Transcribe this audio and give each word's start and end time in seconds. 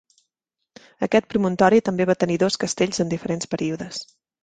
Aquest 1.09 1.27
promontori 1.35 1.83
també 1.91 2.09
va 2.13 2.17
tenir 2.25 2.41
dos 2.47 2.61
castells 2.67 3.07
en 3.07 3.15
diferents 3.17 3.55
períodes. 3.57 4.07